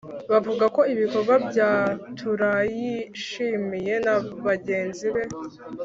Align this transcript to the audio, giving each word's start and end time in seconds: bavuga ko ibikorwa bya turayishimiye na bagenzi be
bavuga 0.31 0.65
ko 0.75 0.81
ibikorwa 0.93 1.35
bya 1.47 1.71
turayishimiye 2.19 3.95
na 4.05 4.15
bagenzi 4.45 5.05
be 5.13 5.23